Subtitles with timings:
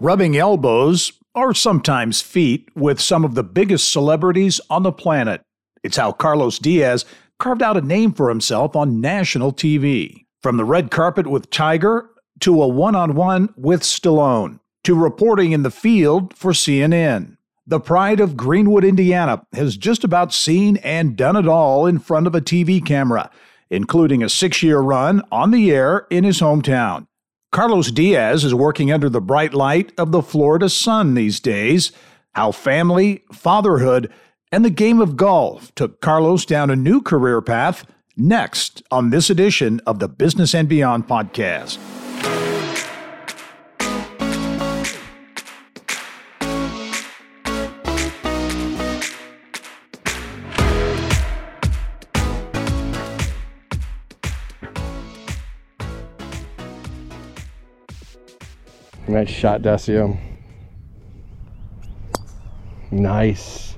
[0.00, 5.42] rubbing elbows, or sometimes feet, with some of the biggest celebrities on the planet.
[5.82, 7.04] It's how Carlos Diaz
[7.38, 10.26] carved out a name for himself on national TV.
[10.42, 12.10] From the red carpet with Tiger
[12.40, 17.36] to a one on one with Stallone to reporting in the field for CNN.
[17.66, 22.26] The pride of Greenwood, Indiana has just about seen and done it all in front
[22.26, 23.30] of a TV camera,
[23.70, 27.06] including a six year run on the air in his hometown.
[27.52, 31.90] Carlos Diaz is working under the bright light of the Florida sun these days.
[32.32, 34.08] How family, fatherhood,
[34.52, 37.84] and the game of golf took Carlos down a new career path
[38.16, 41.78] next on this edition of the Business and Beyond podcast.
[59.10, 60.16] Nice shot, Dacio.
[62.92, 63.76] Nice.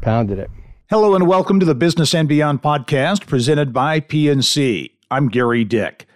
[0.00, 0.50] Pounded it.
[0.88, 4.92] Hello and welcome to the Business and Beyond podcast presented by PNC.
[5.10, 6.06] I'm Gary Dick.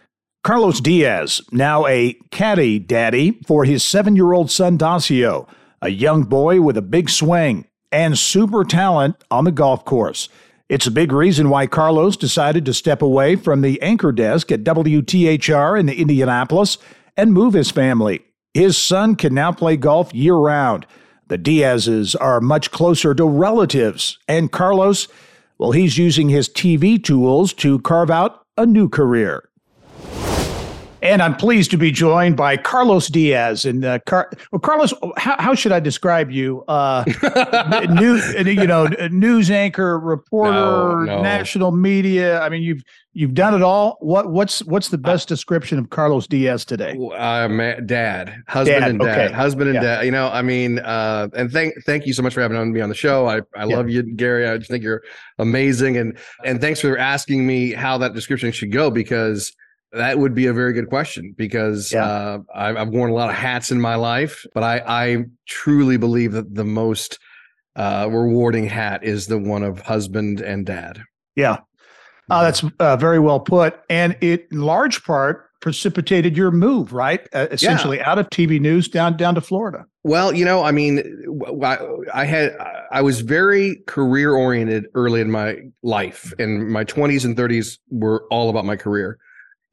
[0.42, 5.46] Carlos Diaz, now a caddy daddy for his seven year old son Dacio,
[5.82, 10.30] a young boy with a big swing and super talent on the golf course.
[10.70, 14.64] It's a big reason why Carlos decided to step away from the anchor desk at
[14.64, 16.78] WTHR in Indianapolis
[17.16, 18.24] and move his family.
[18.52, 20.86] His son can now play golf year round.
[21.28, 25.08] The Diazes are much closer to relatives, and Carlos,
[25.58, 29.48] well, he's using his TV tools to carve out a new career.
[31.04, 33.66] And I'm pleased to be joined by Carlos Diaz.
[33.66, 36.64] And uh, Car- well, Carlos, how, how should I describe you?
[36.66, 37.04] Uh,
[37.90, 41.22] news, you know, news anchor, reporter, no, no.
[41.22, 42.40] national media.
[42.40, 42.82] I mean, you've
[43.14, 43.96] you've done it all.
[44.00, 46.98] What what's what's the best description of Carlos Diaz today?
[47.16, 47.48] Uh,
[47.80, 49.34] dad, husband dad, and dad, okay.
[49.34, 49.96] husband and yeah.
[49.96, 50.02] dad.
[50.04, 52.88] You know, I mean, uh, and thank thank you so much for having me on
[52.88, 53.26] the show.
[53.26, 53.76] I I yeah.
[53.76, 54.46] love you, Gary.
[54.46, 55.02] I just think you're
[55.38, 59.55] amazing, and and thanks for asking me how that description should go because
[59.92, 62.05] that would be a very good question because yeah.
[62.05, 65.96] uh, I've, I've, worn a lot of hats in my life, but I, I truly
[65.98, 67.20] believe that the most
[67.77, 71.00] uh, rewarding hat is the one of husband and dad.
[71.36, 71.58] Yeah,
[72.30, 77.27] uh, that's uh, very well put, and it in large part precipitated your move, right?
[77.33, 78.11] Uh, essentially, yeah.
[78.11, 79.85] out of TV news down down to Florida.
[80.02, 81.02] Well, you know, I mean,
[81.63, 81.79] I,
[82.13, 82.57] I had
[82.92, 88.24] I was very career oriented early in my life, and my twenties and thirties were
[88.30, 89.18] all about my career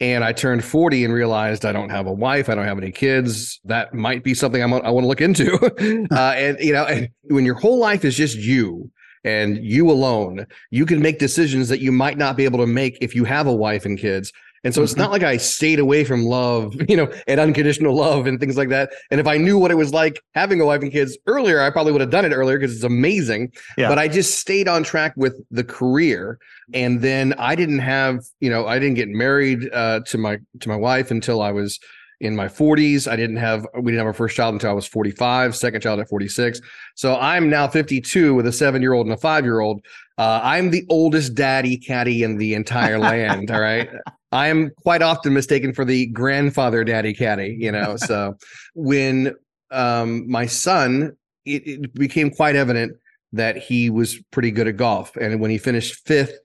[0.02, 2.92] and I turned 40 and realized I don't have a wife, I don't have any
[2.92, 3.62] kids.
[3.66, 5.54] That might be something I'm, I want to look into.
[6.12, 8.92] uh, and you know, and when your whole life is just you
[9.24, 12.98] and you alone, you can make decisions that you might not be able to make
[13.02, 14.32] if you have a wife and kids.
[14.64, 15.02] And so it's mm-hmm.
[15.02, 18.70] not like I stayed away from love, you know, and unconditional love and things like
[18.70, 18.92] that.
[19.10, 21.70] And if I knew what it was like having a wife and kids earlier, I
[21.70, 23.52] probably would have done it earlier because it's amazing.
[23.78, 23.90] Yeah.
[23.90, 26.38] But I just stayed on track with the career.
[26.74, 30.70] And then I didn't have, you know, I didn't get married uh, to my to
[30.70, 31.80] my wife until I was
[32.22, 33.12] in my 40s.
[33.12, 36.00] I didn't have we didn't have our first child until I was 45, second child
[36.00, 36.62] at 46.
[36.96, 39.84] So I'm now 52 with a 7-year-old and a 5-year-old.
[40.18, 43.90] Uh, I'm the oldest daddy caddy in the entire land, all right?
[44.32, 47.96] I am quite often mistaken for the grandfather daddy caddy, you know.
[47.98, 48.38] so
[48.76, 49.34] when
[49.72, 52.96] um, my son, it, it, became quite evident
[53.34, 55.16] that he was pretty good at golf.
[55.16, 56.38] And when he finished fifth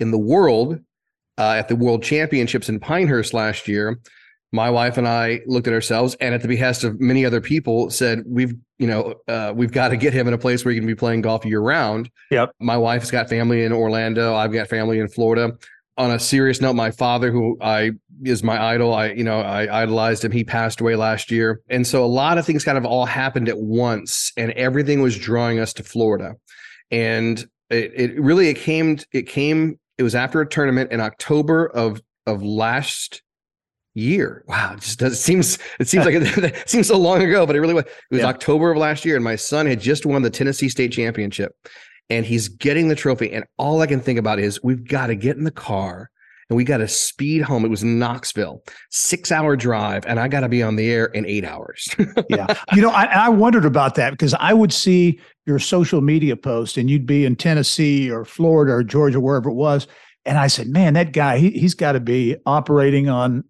[0.00, 0.78] in the world
[1.36, 3.98] uh, at the World Championships in Pinehurst last year,
[4.52, 7.90] my wife and I looked at ourselves and at the behest of many other people
[7.90, 10.78] said, we've, you know, uh, we've got to get him in a place where he
[10.78, 12.10] can be playing golf year round.
[12.30, 12.52] Yep.
[12.60, 14.34] My wife's got family in Orlando.
[14.34, 15.52] I've got family in Florida
[15.98, 17.90] on a serious note, my father, who I
[18.22, 20.32] is my idol, I you know I idolized him.
[20.32, 23.48] He passed away last year, and so a lot of things kind of all happened
[23.48, 26.36] at once, and everything was drawing us to Florida,
[26.90, 31.66] and it, it really it came it came it was after a tournament in October
[31.66, 33.22] of of last
[33.94, 34.44] year.
[34.46, 37.46] Wow, it just does it seems it seems like it, it seems so long ago,
[37.46, 37.84] but it really was.
[37.84, 38.26] It was yeah.
[38.26, 41.52] October of last year, and my son had just won the Tennessee State Championship,
[42.10, 43.32] and he's getting the trophy.
[43.32, 46.10] And all I can think about is we've got to get in the car
[46.50, 47.64] and we got to speed home.
[47.64, 51.26] It was Knoxville, six hour drive, and I got to be on the air in
[51.26, 51.88] eight hours.
[52.30, 52.46] yeah.
[52.74, 56.76] You know, I, I wondered about that because I would see your social media post
[56.76, 59.86] and you'd be in Tennessee or Florida or Georgia, wherever it was.
[60.24, 63.44] And I said, man, that guy, he, he's got to be operating on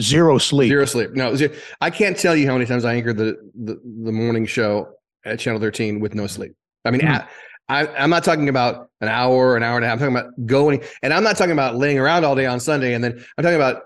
[0.00, 0.68] zero sleep.
[0.68, 1.12] Zero sleep.
[1.12, 1.54] No, zero.
[1.80, 4.94] I can't tell you how many times I anchored the, the, the morning show
[5.24, 6.54] at Channel 13 with no sleep.
[6.84, 7.12] I mean, mm-hmm.
[7.12, 7.30] at,
[7.68, 9.94] I, am not talking about an hour, an hour and a half.
[9.94, 12.94] I'm talking about going, and I'm not talking about laying around all day on Sunday.
[12.94, 13.84] And then I'm talking about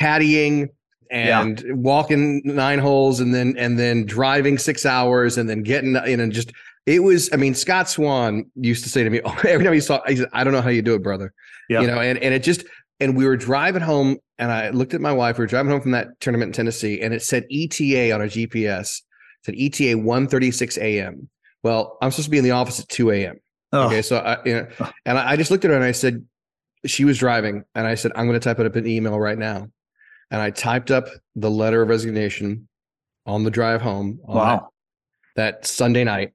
[0.00, 0.70] caddying
[1.10, 1.72] and yeah.
[1.72, 6.32] walking nine holes and then and then driving six hours and then getting in and
[6.32, 6.52] just
[6.86, 10.00] it was i mean scott swan used to say to me every time he saw
[10.06, 11.32] he said i don't know how you do it brother
[11.68, 11.80] yeah.
[11.80, 12.64] you know and, and it just
[13.00, 15.80] and we were driving home and i looked at my wife we were driving home
[15.80, 19.96] from that tournament in tennessee and it said eta on our gps it said eta
[19.96, 21.28] 136 a.m
[21.62, 23.36] well i'm supposed to be in the office at 2 a.m
[23.72, 23.86] oh.
[23.86, 26.24] okay so i you know, and I, just looked at her and i said
[26.86, 29.38] she was driving and i said i'm going to type it up an email right
[29.38, 29.68] now.
[30.32, 32.68] And i typed up the letter of resignation
[33.26, 34.70] on the drive home wow
[35.34, 36.32] that, that sunday night.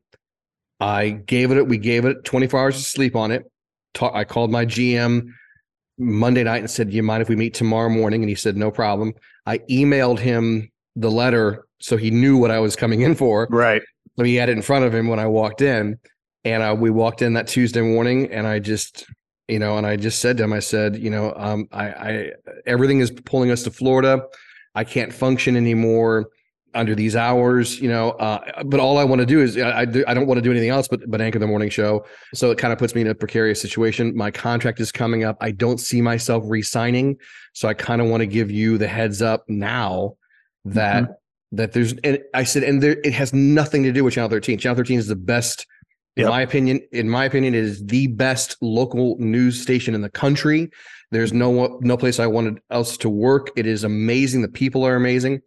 [0.80, 3.50] I gave it, we gave it 24 hours of sleep on it.
[4.02, 5.30] I called my GM
[5.98, 8.22] Monday night and said, Do you mind if we meet tomorrow morning?
[8.22, 9.14] And he said, No problem.
[9.46, 13.48] I emailed him the letter so he knew what I was coming in for.
[13.50, 13.82] Right.
[14.18, 16.00] So he had it in front of him when I walked in.
[16.44, 19.06] And uh, we walked in that Tuesday morning and I just,
[19.48, 22.32] you know, and I just said to him, I said, you know, um, I, I,
[22.66, 24.24] everything is pulling us to Florida.
[24.74, 26.28] I can't function anymore
[26.76, 28.12] under these hours, you know.
[28.12, 30.42] Uh, but all I want to do is I, I, do, I don't want to
[30.42, 32.06] do anything else but but anchor the morning show.
[32.34, 34.16] So it kind of puts me in a precarious situation.
[34.16, 35.38] My contract is coming up.
[35.42, 37.18] I don't see myself re-signing,
[37.54, 40.18] so I kind of want to give you the heads up now
[40.66, 41.14] that mm-hmm.
[41.54, 41.94] that there's.
[42.04, 44.60] And I said, and there, it has nothing to do with Channel 13.
[44.60, 45.66] Channel 13 is the best.
[46.18, 46.30] In yep.
[46.30, 50.72] my opinion, in my opinion, it is the best local news station in the country.
[51.12, 53.52] There's no no place I wanted else to work.
[53.56, 54.42] It is amazing.
[54.42, 55.42] The people are amazing.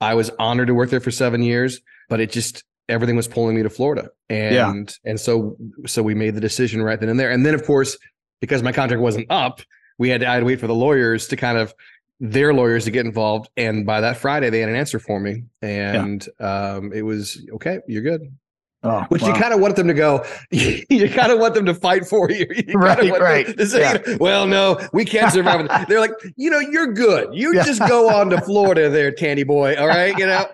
[0.00, 3.56] I was honored to work there for seven years, but it just everything was pulling
[3.56, 4.10] me to Florida.
[4.28, 5.10] And yeah.
[5.10, 5.56] and so
[5.86, 7.30] so we made the decision right then and there.
[7.30, 7.98] And then of course,
[8.40, 9.60] because my contract wasn't up,
[9.98, 11.74] we had to I had to wait for the lawyers to kind of
[12.20, 13.48] their lawyers to get involved.
[13.56, 15.44] And by that Friday, they had an answer for me.
[15.62, 16.74] And yeah.
[16.74, 18.34] um, it was okay, you're good.
[18.82, 19.28] Oh, Which wow.
[19.28, 22.30] you kind of want them to go, you kind of want them to fight for
[22.30, 22.46] you.
[22.66, 23.60] you right, right.
[23.60, 24.16] Say, yeah.
[24.18, 25.68] well, no, we can't survive.
[25.88, 27.34] They're like, you know, you're good.
[27.34, 27.64] You yeah.
[27.64, 29.76] just go on to Florida there, Tandy boy.
[29.76, 30.16] All right.
[30.18, 30.46] You know,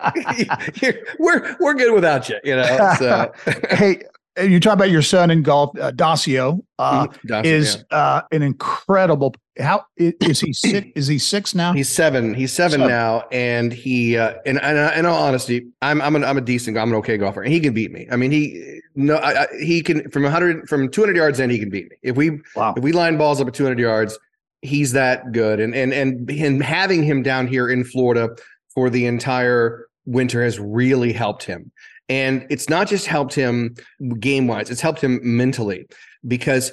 [1.20, 2.94] we're, we're good without you, you know?
[2.98, 3.32] So.
[3.70, 4.02] hey,
[4.42, 7.28] you talk about your son in golf, uh, Dacio, uh, mm-hmm.
[7.28, 7.98] Dacio is yeah.
[7.98, 9.34] uh, an incredible.
[9.58, 10.86] How is he six?
[10.94, 11.72] is he six now?
[11.72, 12.34] He's seven.
[12.34, 12.88] He's seven, seven.
[12.88, 16.42] now, and he uh, and, and uh, in all honesty, I'm I'm an I'm a
[16.42, 16.76] decent.
[16.76, 18.06] I'm an okay golfer, and he can beat me.
[18.10, 21.58] I mean, he no, I, I, he can from 100 from 200 yards in, he
[21.58, 21.96] can beat me.
[22.02, 22.74] If we wow.
[22.76, 24.18] if we line balls up at 200 yards,
[24.62, 25.60] he's that good.
[25.60, 28.30] And and and and having him down here in Florida
[28.74, 31.70] for the entire winter has really helped him.
[32.08, 33.74] And it's not just helped him
[34.20, 35.86] game wise, it's helped him mentally
[36.26, 36.72] because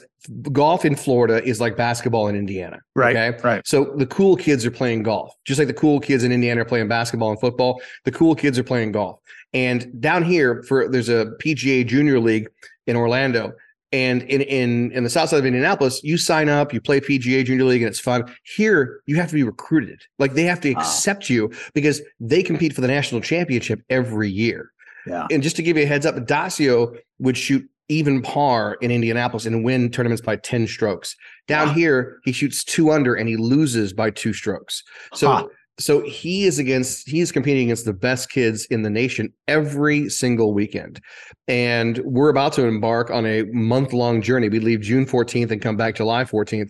[0.51, 2.79] golf in Florida is like basketball in Indiana.
[2.95, 3.15] Right.
[3.15, 3.37] Okay?
[3.43, 3.67] Right.
[3.67, 6.65] So the cool kids are playing golf, just like the cool kids in Indiana are
[6.65, 7.81] playing basketball and football.
[8.05, 9.19] The cool kids are playing golf.
[9.53, 12.47] And down here, for there's a PGA Junior League
[12.87, 13.53] in Orlando.
[13.91, 17.45] And in in in the south side of Indianapolis, you sign up, you play PGA
[17.45, 18.23] Junior League, and it's fun.
[18.55, 20.01] Here, you have to be recruited.
[20.17, 20.79] Like they have to ah.
[20.79, 21.35] accept wow.
[21.35, 24.71] you because they compete for the national championship every year.
[25.05, 25.27] Yeah.
[25.31, 29.45] And just to give you a heads up, Dacio would shoot even par in Indianapolis
[29.45, 31.15] and win tournaments by 10 strokes.
[31.47, 31.73] Down wow.
[31.73, 34.83] here, he shoots two under and he loses by two strokes.
[35.13, 35.47] So huh.
[35.79, 40.09] so he is against he is competing against the best kids in the nation every
[40.09, 41.01] single weekend.
[41.47, 44.49] And we're about to embark on a month-long journey.
[44.49, 46.69] We leave June 14th and come back July 14th,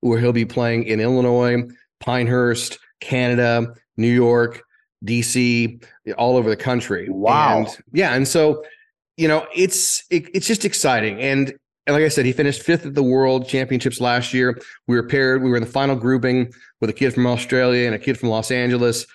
[0.00, 1.62] where he'll be playing in Illinois,
[2.00, 4.62] Pinehurst, Canada, New York,
[5.04, 5.84] DC,
[6.18, 7.08] all over the country.
[7.08, 7.58] Wow.
[7.58, 8.14] And yeah.
[8.14, 8.64] And so,
[9.16, 11.20] you know, it's it, it's just exciting.
[11.20, 11.54] And,
[11.86, 14.60] and like I said, he finished fifth at the World Championships last year.
[14.86, 15.42] We were paired.
[15.42, 18.28] We were in the final grouping with a kid from Australia and a kid from
[18.28, 19.06] Los Angeles,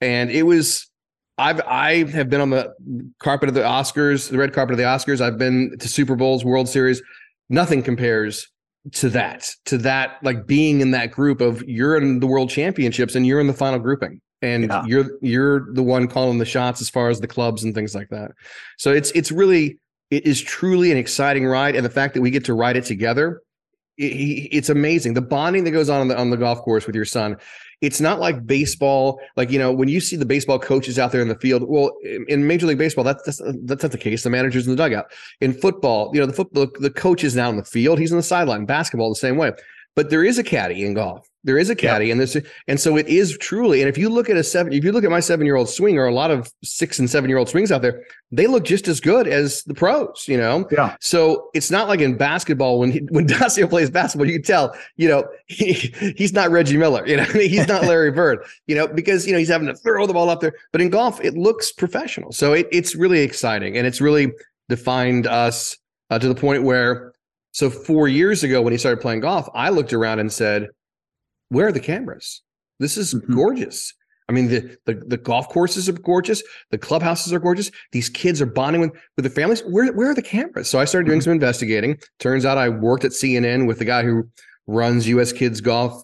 [0.00, 0.88] and it was.
[1.36, 2.72] I've I have been on the
[3.18, 5.20] carpet of the Oscars, the red carpet of the Oscars.
[5.20, 7.02] I've been to Super Bowls, World Series.
[7.48, 8.48] Nothing compares
[8.92, 13.14] to that, to that, like being in that group of you're in the World Championships
[13.14, 14.84] and you're in the final grouping and yeah.
[14.86, 18.10] you're you're the one calling the shots as far as the clubs and things like
[18.10, 18.32] that.
[18.76, 19.78] So it's it's really
[20.10, 22.84] it is truly an exciting ride, and the fact that we get to ride it
[22.84, 23.42] together,
[23.96, 25.14] it, it's amazing.
[25.14, 27.36] The bonding that goes on on the, on the golf course with your son.
[27.80, 31.22] It's not like baseball, like you know when you see the baseball coaches out there
[31.22, 31.64] in the field.
[31.66, 31.90] Well,
[32.28, 34.22] in Major League Baseball, that's that's, that's not the case.
[34.22, 35.06] The managers in the dugout.
[35.40, 37.98] In football, you know the football the coach is now in the field.
[37.98, 38.64] He's on the sideline.
[38.64, 39.52] Basketball the same way.
[39.96, 41.28] But there is a caddy in golf.
[41.44, 42.36] There is a caddy, and this,
[42.66, 43.82] and so it is truly.
[43.82, 46.06] And if you look at a seven, if you look at my seven-year-old swing, or
[46.06, 49.62] a lot of six and seven-year-old swings out there, they look just as good as
[49.64, 50.24] the pros.
[50.26, 50.96] You know, yeah.
[51.00, 54.74] So it's not like in basketball when he, when Dacio plays basketball, you can tell,
[54.96, 57.06] you know, he, he's not Reggie Miller.
[57.06, 58.38] You know, he's not Larry Bird.
[58.66, 60.54] You know, because you know he's having to throw the ball up there.
[60.72, 62.32] But in golf, it looks professional.
[62.32, 64.32] So it, it's really exciting, and it's really
[64.70, 65.76] defined us
[66.08, 67.12] uh, to the point where
[67.54, 70.70] so four years ago, when he started playing golf, I looked around and said,
[71.48, 72.42] "Where are the cameras?
[72.78, 73.34] This is mm-hmm.
[73.34, 73.94] gorgeous."
[74.28, 77.70] I mean, the, the the golf courses are gorgeous, the clubhouses are gorgeous.
[77.92, 79.62] These kids are bonding with with their families.
[79.62, 80.68] Where where are the cameras?
[80.68, 81.24] So I started doing mm-hmm.
[81.24, 81.98] some investigating.
[82.20, 84.28] Turns out I worked at CNN with the guy who
[84.66, 85.32] runs U.S.
[85.32, 86.02] Kids Golf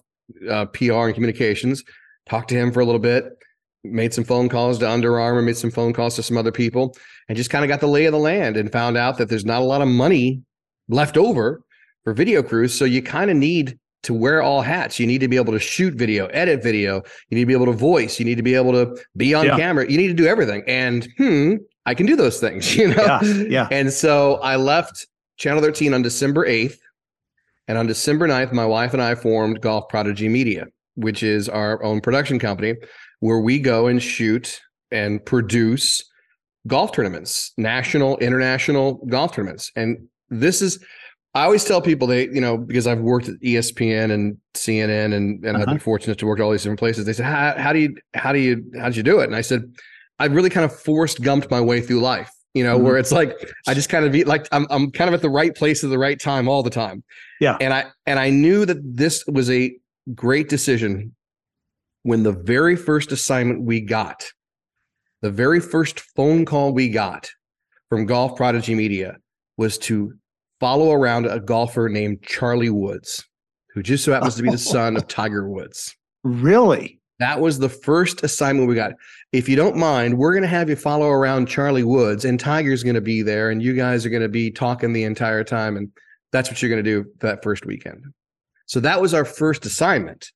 [0.49, 1.83] uh, PR and communications.
[2.29, 3.25] Talked to him for a little bit.
[3.83, 5.41] Made some phone calls to Under Armour.
[5.41, 6.95] Made some phone calls to some other people,
[7.27, 9.45] and just kind of got the lay of the land and found out that there's
[9.45, 10.43] not a lot of money
[10.87, 11.63] left over
[12.03, 12.77] for video crews.
[12.77, 14.99] So you kind of need to wear all hats.
[14.99, 17.03] You need to be able to shoot video, edit video.
[17.29, 18.19] You need to be able to voice.
[18.19, 19.57] You need to be able to be on yeah.
[19.57, 19.89] camera.
[19.89, 20.63] You need to do everything.
[20.67, 21.55] And hmm,
[21.85, 23.19] I can do those things, you know?
[23.21, 23.43] Yeah.
[23.49, 23.67] yeah.
[23.71, 26.77] And so I left Channel 13 on December 8th.
[27.67, 31.81] And on December 9th, my wife and I formed Golf Prodigy Media, which is our
[31.83, 32.75] own production company
[33.19, 34.59] where we go and shoot
[34.91, 36.03] and produce
[36.67, 39.71] golf tournaments, national, international golf tournaments.
[39.75, 40.83] And this is
[41.33, 45.13] I always tell people they, you know, because I've worked at ESPN and CNN and,
[45.13, 45.57] and uh-huh.
[45.57, 45.79] I've been uh-huh.
[45.79, 47.05] fortunate to work at all these different places.
[47.05, 49.25] They said, how, how do you, how do you, how did you do it?
[49.25, 49.73] And I said,
[50.19, 52.85] I really kind of Forrest Gumped my way through life, you know, mm-hmm.
[52.85, 53.33] where it's like,
[53.65, 55.89] I just kind of be like, I'm, I'm kind of at the right place at
[55.89, 57.03] the right time all the time.
[57.39, 57.57] Yeah.
[57.61, 59.73] And I, and I knew that this was a
[60.13, 61.15] great decision
[62.03, 64.25] when the very first assignment we got,
[65.21, 67.29] the very first phone call we got
[67.89, 69.17] from Golf Prodigy Media
[69.57, 70.13] was to
[70.61, 73.27] follow around a golfer named Charlie Woods,
[73.73, 75.97] who just so happens to be the son of Tiger Woods.
[76.23, 76.99] Really?
[77.17, 78.93] That was the first assignment we got.
[79.31, 82.83] If you don't mind, we're going to have you follow around Charlie Woods, and Tiger's
[82.83, 85.77] going to be there, and you guys are going to be talking the entire time.
[85.77, 85.89] And
[86.31, 88.05] that's what you're going to do that first weekend.
[88.67, 90.31] So that was our first assignment.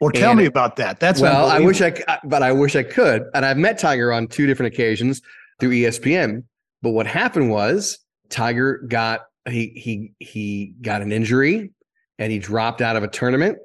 [0.00, 1.00] Well, tell and, me about that.
[1.00, 1.92] That's well, I wish I,
[2.24, 3.24] but I wish I could.
[3.34, 5.20] And I've met Tiger on two different occasions
[5.58, 6.44] through ESPN.
[6.80, 7.98] But what happened was
[8.30, 11.70] Tiger got he he he got an injury
[12.18, 13.58] and he dropped out of a tournament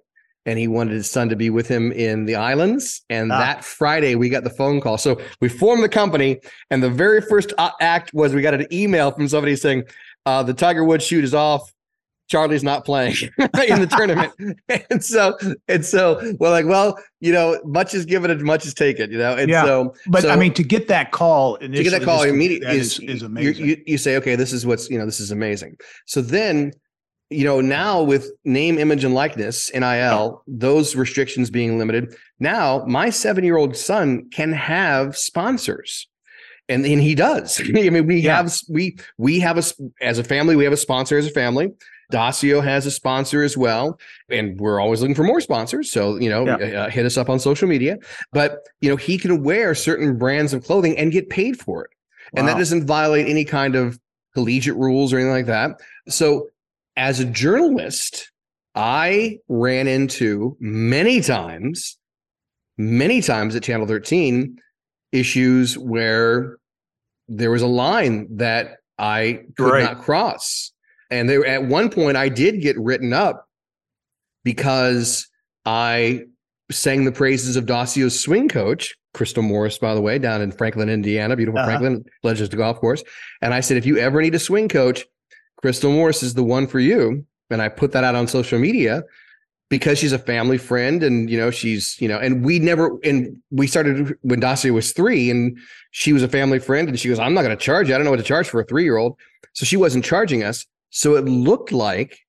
[0.45, 3.01] and he wanted his son to be with him in the islands.
[3.09, 3.39] And ah.
[3.39, 4.97] that friday we got the phone call.
[4.97, 6.39] So we formed the company
[6.69, 9.83] and the very first act was we got an email from somebody saying
[10.25, 11.71] uh, the tiger woods shoot is off
[12.27, 14.33] Charlie's not playing in the tournament.
[14.89, 18.73] and so, and so we're like, well, you know, much is given and much is
[18.73, 19.35] taken, you know?
[19.35, 19.63] And yeah.
[19.63, 22.99] so, but so, I mean, to get that call, to get that call immediately is,
[22.99, 23.65] is, is, amazing.
[23.65, 25.77] You, you say, okay, this is what's, you know, this is amazing.
[26.05, 26.71] So then,
[27.29, 33.09] you know, now with name, image, and likeness, NIL, those restrictions being limited, now my
[33.09, 36.07] seven year old son can have sponsors
[36.69, 37.59] and and he does.
[37.63, 38.37] I mean, we yeah.
[38.37, 39.63] have we we have a
[40.01, 41.71] as a family, we have a sponsor as a family.
[42.11, 45.91] Dacio has a sponsor as well, and we're always looking for more sponsors.
[45.91, 46.83] So you know, yeah.
[46.83, 47.97] uh, hit us up on social media.
[48.31, 51.91] But you know, he can wear certain brands of clothing and get paid for it,
[52.33, 52.39] wow.
[52.39, 53.99] and that doesn't violate any kind of
[54.33, 55.79] collegiate rules or anything like that.
[56.07, 56.49] So,
[56.95, 58.31] as a journalist,
[58.75, 61.97] I ran into many times,
[62.77, 64.59] many times at Channel 13
[65.11, 66.57] issues where
[67.27, 69.83] there was a line that I could right.
[69.83, 70.71] not cross.
[71.15, 73.47] And they at one point I did get written up
[74.43, 75.27] because
[75.65, 76.25] I
[76.71, 80.89] sang the praises of Dacio's swing coach, Crystal Morris, by the way, down in Franklin,
[80.89, 81.67] Indiana, beautiful uh-huh.
[81.67, 83.03] Franklin, Legends to Golf Course.
[83.41, 85.05] And I said, if you ever need a swing coach,
[85.61, 87.25] Crystal Morris is the one for you.
[87.49, 89.03] And I put that out on social media
[89.69, 93.41] because she's a family friend and you know she's you know and we never and
[93.51, 95.57] we started when Dacio was three and
[95.91, 97.97] she was a family friend and she goes I'm not going to charge you I
[97.97, 99.17] don't know what to charge for a three year old
[99.53, 102.19] so she wasn't charging us so it looked like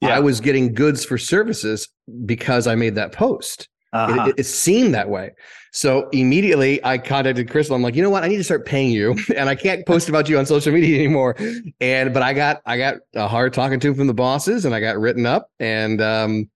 [0.00, 0.10] yeah.
[0.10, 1.88] I was getting goods for services
[2.24, 3.68] because I made that post.
[3.92, 4.28] Uh-huh.
[4.28, 5.30] It, it, seemed that way.
[5.72, 7.74] So immediately I contacted Crystal.
[7.74, 8.24] I'm like, you know what?
[8.24, 10.98] I need to start paying you, and I can't post about you on social media
[10.98, 11.36] anymore.
[11.80, 14.80] And but I got I got a hard talking to from the bosses, and I
[14.80, 15.50] got written up.
[15.60, 16.50] And um,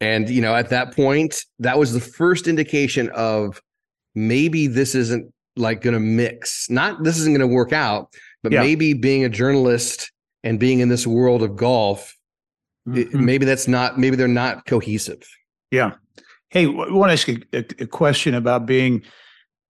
[0.00, 3.60] and you know, at that point, that was the first indication of
[4.14, 6.70] maybe this isn't like going to mix.
[6.70, 8.60] Not this isn't going to work out, but yeah.
[8.60, 10.11] maybe being a journalist
[10.42, 12.16] and being in this world of golf,
[12.88, 12.98] mm-hmm.
[12.98, 15.22] it, maybe that's not, maybe they're not cohesive.
[15.70, 15.92] Yeah.
[16.50, 19.02] Hey, I want to ask you a, a question about being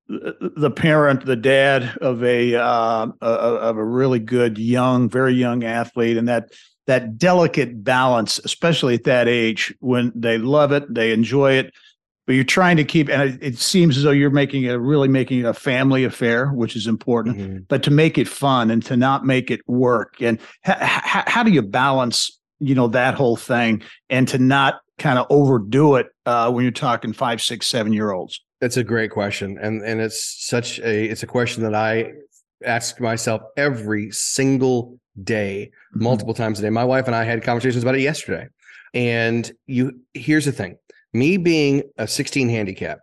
[0.09, 6.17] the parent, the dad of a uh, of a really good young, very young athlete,
[6.17, 6.51] and that
[6.87, 11.73] that delicate balance, especially at that age when they love it, they enjoy it,
[12.27, 15.09] but you're trying to keep and it, it, seems as though you're making it really
[15.09, 17.59] making it a family affair which is important mm-hmm.
[17.69, 21.43] but to make it fun and to not make it work and ha- ha- how
[21.43, 26.09] do you balance you know that whole thing and to not kind of overdo it
[26.27, 30.01] uh, when you're talking five six seven year olds that's a great question and and
[30.01, 32.11] it's such a it's a question that i
[32.65, 36.05] ask myself every single day mm-hmm.
[36.05, 38.47] multiple times a day my wife and i had conversations about it yesterday
[38.95, 40.77] and you here's the thing
[41.13, 42.99] me being a 16 handicap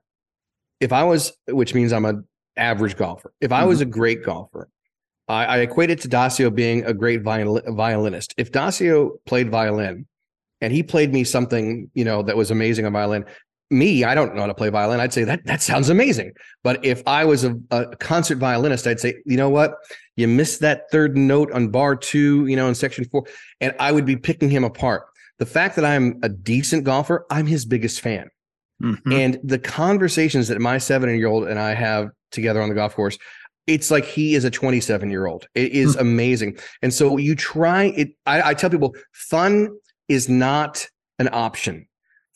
[0.79, 3.89] if I was, which means I'm an average golfer, if I was mm-hmm.
[3.89, 4.69] a great golfer,
[5.27, 8.33] I, I equate it to Dacio being a great viol- violinist.
[8.37, 10.07] If Dacio played violin
[10.61, 13.25] and he played me something, you know, that was amazing on violin,
[13.71, 14.99] me, I don't know how to play violin.
[14.99, 16.31] I'd say that that sounds amazing.
[16.63, 19.75] But if I was a, a, concert violinist, I'd say, you know what,
[20.15, 23.25] you missed that third note on bar two, you know, in section four,
[23.61, 25.03] and I would be picking him apart.
[25.39, 28.29] The fact that I'm a decent golfer, I'm his biggest fan.
[28.81, 29.11] Mm-hmm.
[29.11, 32.95] And the conversations that my seven year old and I have together on the golf
[32.95, 33.17] course,
[33.67, 35.47] it's like he is a 27 year old.
[35.55, 36.01] It is mm-hmm.
[36.01, 36.57] amazing.
[36.81, 38.09] And so you try it.
[38.25, 39.69] I, I tell people fun
[40.07, 40.87] is not
[41.19, 41.87] an option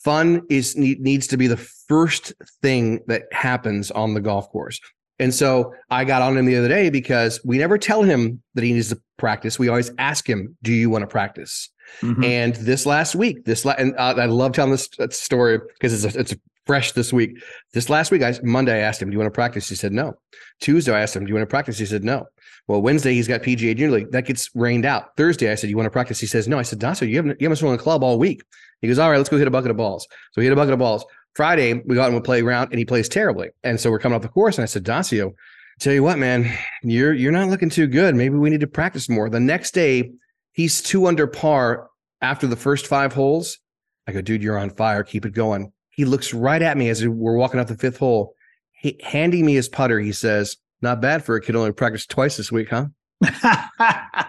[0.04, 4.78] fun is needs to be the first thing that happens on the golf course.
[5.18, 8.64] And so I got on him the other day because we never tell him that
[8.64, 9.58] he needs to practice.
[9.58, 11.70] We always ask him, "Do you want to practice?"
[12.00, 12.24] Mm-hmm.
[12.24, 16.04] And this last week, this la- and uh, I love telling this uh, story because
[16.04, 16.34] it's a, it's
[16.66, 17.42] fresh this week.
[17.72, 19.92] This last week, I Monday I asked him, "Do you want to practice?" He said,
[19.92, 20.14] "No."
[20.60, 22.26] Tuesday I asked him, "Do you want to practice?" He said, "No."
[22.66, 25.16] Well, Wednesday he's got PGA Junior League that gets rained out.
[25.16, 27.40] Thursday I said, "You want to practice?" He says, "No." I said, "Dacio, you haven't
[27.40, 28.42] you haven't swung a club all week."
[28.84, 30.06] He goes, all right, let's go hit a bucket of balls.
[30.32, 31.06] So he hit a bucket of balls.
[31.34, 33.48] Friday, we got him to play around and he plays terribly.
[33.62, 34.58] And so we're coming off the course.
[34.58, 35.32] And I said, Dacio,
[35.80, 38.14] tell you what, man, you're you're not looking too good.
[38.14, 39.30] Maybe we need to practice more.
[39.30, 40.12] The next day,
[40.54, 41.90] he's two under par
[42.22, 43.58] after the first five holes.
[44.06, 45.02] I go, dude, you're on fire.
[45.02, 45.72] Keep it going.
[45.90, 48.34] He looks right at me as we're walking up the fifth hole.
[48.72, 52.36] He, handing me his putter, he says, Not bad for a kid only practiced twice
[52.36, 52.86] this week, huh?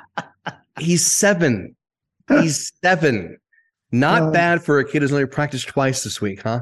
[0.80, 1.76] he's seven.
[2.28, 3.38] He's seven.
[3.92, 6.62] Not bad for a kid who's only practiced twice this week, huh?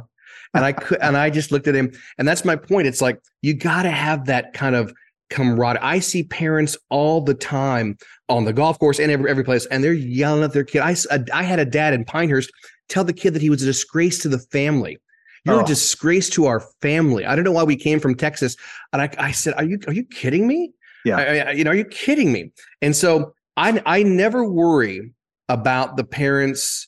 [0.54, 2.86] And I could, and I just looked at him, and that's my point.
[2.86, 4.94] It's like you got to have that kind of
[5.34, 5.84] camaraderie.
[5.84, 7.98] I see parents all the time
[8.30, 10.80] on the golf course and every every place, and they're yelling at their kid.
[10.80, 12.52] I uh, I had a dad in Pinehurst
[12.90, 14.98] tell the kid that he was a disgrace to the family.
[15.46, 15.64] You're oh.
[15.64, 17.26] a disgrace to our family.
[17.26, 18.56] I don't know why we came from Texas,
[18.94, 20.72] and I, I said, "Are you are you kidding me?
[21.04, 25.12] Yeah, I, I, you know, are you kidding me?" And so I I never worry
[25.50, 26.88] about the parents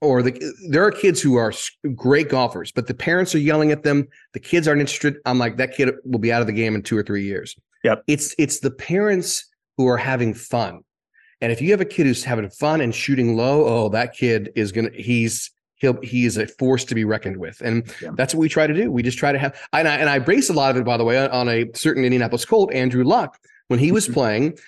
[0.00, 0.32] or the
[0.70, 1.52] there are kids who are
[1.94, 4.08] great golfers, but the parents are yelling at them.
[4.32, 5.16] The kids aren't interested.
[5.24, 7.56] I'm like, that kid will be out of the game in two or three years.
[7.84, 8.04] Yep.
[8.06, 10.80] It's it's the parents who are having fun.
[11.40, 14.50] And if you have a kid who's having fun and shooting low, oh, that kid
[14.56, 17.60] is gonna he's he'll he is a force to be reckoned with.
[17.60, 18.10] And yeah.
[18.14, 18.90] that's what we try to do.
[18.90, 20.96] We just try to have and I and I brace a lot of it, by
[20.96, 24.58] the way, on a certain Indianapolis Colt, Andrew Luck, when he was playing.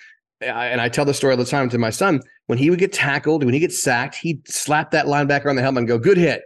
[0.41, 2.91] And I tell the story all the time to my son when he would get
[2.91, 6.17] tackled, when he gets sacked, he'd slap that linebacker on the helmet and go, good
[6.17, 6.43] hit.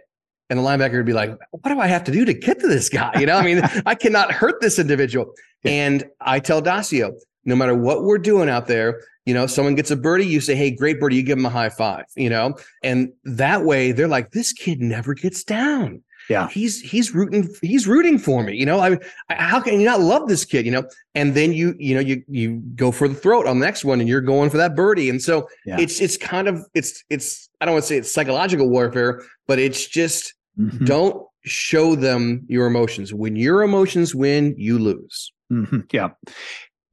[0.50, 2.68] And the linebacker would be like, what do I have to do to get to
[2.68, 3.18] this guy?
[3.18, 5.32] You know, I mean, I cannot hurt this individual.
[5.64, 9.90] And I tell Dacio, no matter what we're doing out there, you know, someone gets
[9.90, 12.56] a birdie, you say, Hey, great birdie, you give them a high five, you know,
[12.82, 16.02] and that way they're like, this kid never gets down.
[16.28, 16.48] Yeah.
[16.48, 18.80] He's he's rooting he's rooting for me you know?
[18.80, 20.84] I, I how can you not love this kid you know?
[21.14, 24.00] And then you you know you you go for the throat on the next one
[24.00, 25.10] and you're going for that birdie.
[25.10, 25.78] And so yeah.
[25.78, 29.58] it's it's kind of it's it's i don't want to say it's psychological warfare but
[29.58, 30.84] it's just mm-hmm.
[30.84, 35.80] don't show them your emotions when your emotions win you lose mm-hmm.
[35.92, 36.10] yeah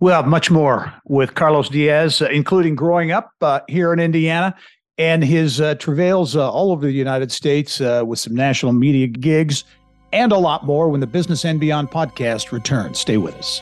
[0.02, 4.56] well, much more with Carlos Diaz, uh, including growing up uh, here in Indiana
[4.98, 9.06] and his uh, travails uh, all over the United States uh, with some national media
[9.06, 9.64] gigs
[10.12, 13.00] and a lot more when the Business and Beyond podcast returns.
[13.00, 13.62] Stay with us.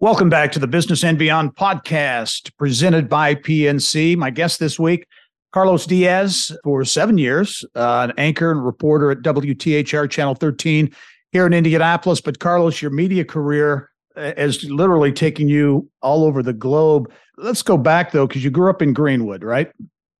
[0.00, 4.16] Welcome back to the Business and Beyond podcast presented by PNC.
[4.16, 5.04] My guest this week,
[5.50, 10.94] Carlos Diaz, for seven years, uh, an anchor and reporter at WTHR Channel 13
[11.32, 12.20] here in Indianapolis.
[12.20, 17.10] But Carlos, your media career has literally taken you all over the globe.
[17.36, 19.68] Let's go back though, because you grew up in Greenwood, right?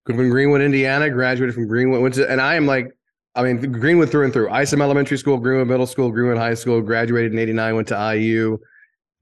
[0.07, 1.09] Grew up in Greenwood, Indiana.
[1.09, 2.91] Graduated from Greenwood, went to, and I am like,
[3.37, 4.51] I mean, Greenwood through and through.
[4.51, 6.83] Isom Elementary School, Greenwood Middle School, Greenwood High School.
[6.83, 7.77] Graduated in '89.
[7.77, 8.59] Went to IU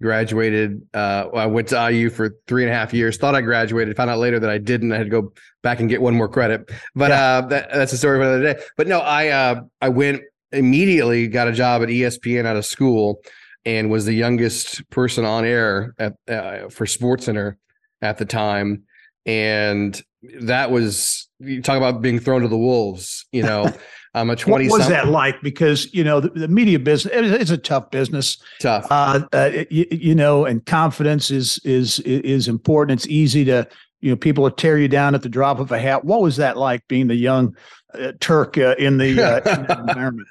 [0.01, 0.83] graduated.
[0.93, 3.17] Uh, I went to IU for three and a half years.
[3.17, 3.97] Thought I graduated.
[3.97, 4.93] Found out later that I didn't.
[4.93, 5.33] I had to go
[5.63, 6.71] back and get one more credit.
[6.95, 7.23] But yeah.
[7.23, 8.63] uh, that, that's a story for another day.
[8.77, 11.29] But no, I uh, I went immediately.
[11.29, 13.21] Got a job at ESPN out of school,
[13.65, 17.57] and was the youngest person on air at uh, for SportsCenter
[18.03, 18.85] at the time.
[19.25, 20.01] And
[20.41, 23.27] that was you talk about being thrown to the wolves.
[23.33, 23.73] You know.
[24.17, 24.69] I'm a 20.
[24.69, 25.43] What was that like?
[25.43, 28.39] Because you know the, the media business it's a tough business.
[28.61, 28.87] Tough.
[28.91, 33.01] Uh, uh, you, you, know, and confidence is is is important.
[33.01, 33.69] It's easy to
[34.01, 36.07] you know people will tear you down at the drop of a hat.
[36.07, 37.55] What was that like being the young
[37.93, 40.29] uh, Turk uh, in the, uh, in the environment?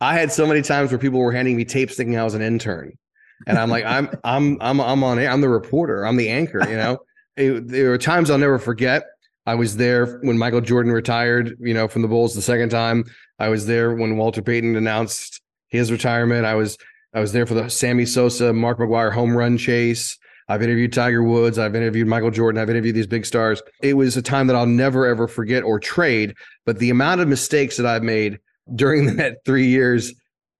[0.00, 2.42] I had so many times where people were handing me tapes thinking I was an
[2.42, 2.96] intern,
[3.48, 6.06] and I'm like, I'm I'm I'm I'm on I'm the reporter.
[6.06, 6.60] I'm the anchor.
[6.70, 6.98] You know,
[7.36, 9.02] it, there were times I'll never forget
[9.48, 13.04] I was there when Michael Jordan retired, you know, from the Bulls the second time.
[13.38, 16.44] I was there when Walter Payton announced his retirement.
[16.44, 16.76] I was
[17.14, 20.18] I was there for the Sammy Sosa, Mark McGwire home run chase.
[20.50, 21.58] I've interviewed Tiger Woods.
[21.58, 22.60] I've interviewed Michael Jordan.
[22.60, 23.62] I've interviewed these big stars.
[23.82, 26.34] It was a time that I'll never ever forget or trade.
[26.66, 28.38] But the amount of mistakes that I've made
[28.74, 30.12] during that three years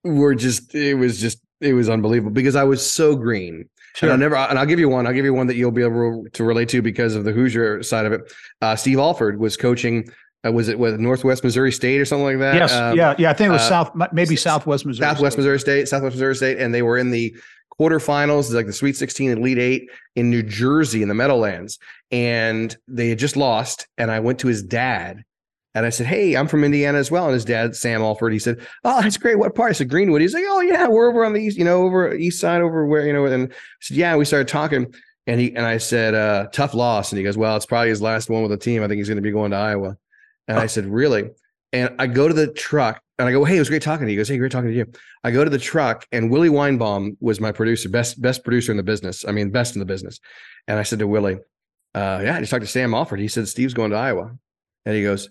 [0.03, 3.68] were just it was just it was unbelievable because I was so green.
[3.99, 4.11] Sure.
[4.11, 5.09] And I'll never, and I'll give you one.
[5.09, 7.83] I'll give you one that you'll be able to relate to because of the Hoosier
[7.83, 8.33] side of it.
[8.63, 10.09] Uh, Steve Alford was coaching.
[10.47, 12.55] Uh, was it with Northwest Missouri State or something like that?
[12.55, 13.31] Yes, um, yeah, yeah.
[13.31, 15.05] I think it was uh, South, maybe Southwest Missouri.
[15.05, 15.41] Southwest State.
[15.41, 17.37] Missouri State, Southwest Missouri State, and they were in the
[17.81, 21.81] quarterfinals, like the Sweet 16 and Elite Eight in New Jersey in the Meadowlands,
[22.13, 23.89] and they had just lost.
[23.99, 25.25] And I went to his dad
[25.75, 27.27] and I said, Hey, I'm from Indiana as well.
[27.27, 29.39] And his dad, Sam Alford, he said, Oh, that's great.
[29.39, 29.71] What part?
[29.71, 30.21] I said, Greenwood.
[30.21, 32.87] He's like, Oh, yeah, we're over on the east, you know, over east side, over
[32.87, 34.93] where, you know, and I said, Yeah, we started talking.
[35.27, 37.13] And he and I said, uh, tough loss.
[37.13, 38.83] And he goes, Well, it's probably his last one with the team.
[38.83, 39.97] I think he's going to be going to Iowa.
[40.49, 41.31] And I said, Really?
[41.73, 44.13] And I go to the truck and I go, Hey, it was great talking to
[44.13, 44.17] you.
[44.17, 44.87] He goes, Hey, great talking to you.
[45.23, 48.79] I go to the truck and Willie Weinbaum was my producer, best, best producer in
[48.79, 49.27] the business.
[49.29, 50.19] I mean, best in the business.
[50.67, 51.39] And I said to Willie,
[51.95, 53.21] uh, yeah, I just talked to Sam Alford.
[53.21, 54.37] He said Steve's going to Iowa.
[54.87, 55.29] And he goes,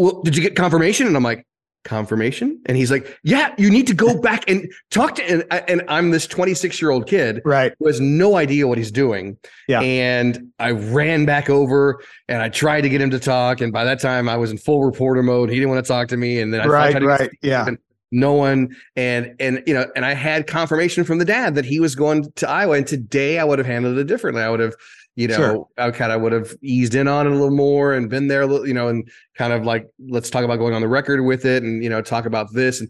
[0.00, 1.06] well, did you get confirmation?
[1.06, 1.46] And I'm like,
[1.84, 2.60] confirmation?
[2.66, 6.10] And he's like, yeah, you need to go back and talk to, and, and I'm
[6.10, 7.74] this 26 year old kid right.
[7.78, 9.36] who has no idea what he's doing.
[9.68, 9.80] Yeah.
[9.80, 13.60] And I ran back over and I tried to get him to talk.
[13.60, 15.50] And by that time I was in full reporter mode.
[15.50, 16.40] He didn't want to talk to me.
[16.40, 17.30] And then I right, right.
[17.42, 17.68] Yeah.
[18.12, 21.78] No one and and you know and I had confirmation from the dad that he
[21.78, 24.42] was going to Iowa and today I would have handled it differently.
[24.42, 24.74] I would have
[25.16, 25.68] you know, sure.
[25.76, 28.44] I kind of would have eased in on it a little more and been there,
[28.66, 31.62] you know, and kind of like, let's talk about going on the record with it
[31.62, 32.80] and, you know, talk about this.
[32.80, 32.88] And,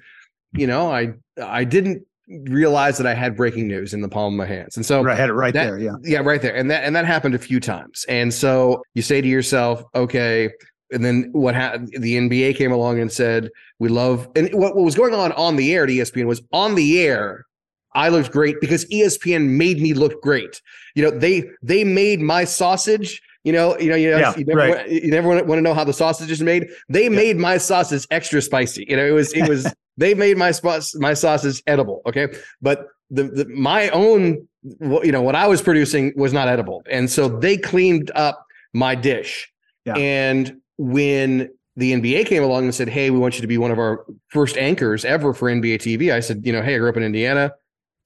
[0.53, 4.39] you know, I, I didn't realize that I had breaking news in the palm of
[4.39, 4.77] my hands.
[4.77, 5.79] And so I had it right that, there.
[5.79, 5.95] Yeah.
[6.03, 6.21] Yeah.
[6.21, 6.55] Right there.
[6.55, 8.05] And that, and that happened a few times.
[8.09, 10.51] And so you say to yourself, okay,
[10.93, 11.95] and then what happened?
[11.99, 15.57] The NBA came along and said, "We love." And what, what was going on on
[15.57, 17.47] the air at ESPN was on the air.
[17.95, 20.61] I looked great because ESPN made me look great.
[20.95, 23.23] You know, they they made my sausage.
[23.45, 24.77] You know, you know, you, know, yeah, you never, right.
[24.77, 26.69] want, you never want to know how the sausage is made.
[26.91, 27.09] They yeah.
[27.09, 28.85] made my sausage extra spicy.
[28.87, 30.53] You know, it was it was they made my
[30.97, 32.03] my sausage edible.
[32.07, 32.29] Okay,
[32.61, 37.11] but the, the my own you know what I was producing was not edible, and
[37.11, 39.51] so they cleaned up my dish.
[39.87, 39.95] Yeah.
[39.97, 43.71] And when the NBA came along and said, "Hey, we want you to be one
[43.71, 46.91] of our first anchors ever for NBA TV," I said, "You know, hey, I grew
[46.91, 47.53] up in Indiana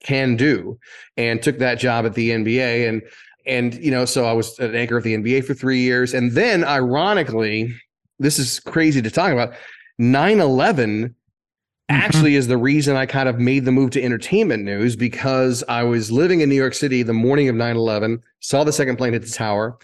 [0.05, 0.79] can do
[1.17, 3.01] and took that job at the NBA and
[3.47, 6.31] and you know so I was an anchor of the NBA for 3 years and
[6.31, 7.73] then ironically
[8.19, 9.53] this is crazy to talk about
[9.99, 11.05] 9/11 mm-hmm.
[11.89, 15.83] actually is the reason I kind of made the move to entertainment news because I
[15.83, 19.23] was living in New York City the morning of 9/11 saw the second plane hit
[19.23, 19.77] the tower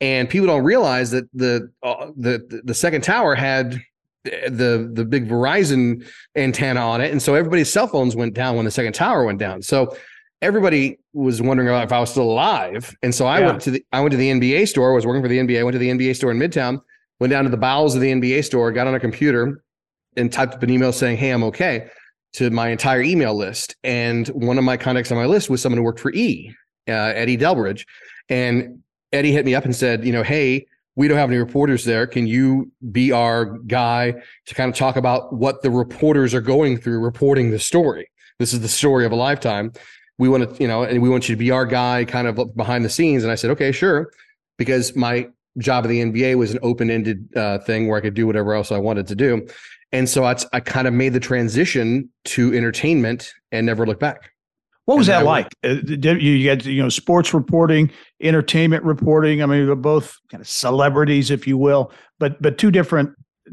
[0.00, 3.80] and people don't realize that the uh, the the second tower had
[4.24, 6.06] the the big Verizon
[6.36, 9.38] antenna on it, and so everybody's cell phones went down when the second tower went
[9.38, 9.62] down.
[9.62, 9.96] So
[10.40, 13.46] everybody was wondering about if I was still alive, and so I yeah.
[13.46, 14.90] went to the I went to the NBA store.
[14.92, 15.58] I Was working for the NBA.
[15.58, 16.80] I went to the NBA store in Midtown.
[17.20, 19.62] Went down to the bowels of the NBA store, got on a computer,
[20.16, 21.88] and typed up an email saying, "Hey, I'm okay."
[22.34, 25.76] To my entire email list, and one of my contacts on my list was someone
[25.76, 26.54] who worked for E,
[26.88, 27.84] uh, Eddie Delbridge,
[28.28, 28.82] and
[29.12, 32.06] Eddie hit me up and said, "You know, hey." We don't have any reporters there.
[32.06, 34.14] Can you be our guy
[34.46, 38.10] to kind of talk about what the reporters are going through reporting the story?
[38.38, 39.72] This is the story of a lifetime.
[40.18, 42.54] We want to, you know, and we want you to be our guy kind of
[42.54, 43.22] behind the scenes.
[43.22, 44.12] And I said, okay, sure.
[44.58, 45.28] Because my
[45.58, 48.54] job at the NBA was an open ended uh, thing where I could do whatever
[48.54, 49.46] else I wanted to do.
[49.92, 54.31] And so I, I kind of made the transition to entertainment and never looked back.
[54.84, 55.48] What was and that like?
[55.62, 57.90] Uh, you had you know sports reporting,
[58.20, 59.42] entertainment reporting.
[59.42, 63.10] I mean, they're both kind of celebrities, if you will, but but two different